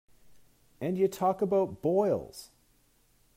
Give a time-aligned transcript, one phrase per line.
[0.81, 2.49] And you talk about boils!